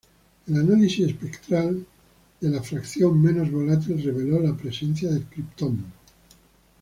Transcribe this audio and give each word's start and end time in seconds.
El 0.47 0.55
análisis 0.57 1.09
espectral 1.09 1.75
de 1.75 1.85
de 2.41 2.49
la 2.55 2.63
fracción 2.63 3.21
menos 3.21 3.51
volátil 3.51 4.01
reveló 4.03 4.39
la 4.41 4.57
presencia 4.57 5.11
del 5.11 5.25
kriptón. 5.25 5.85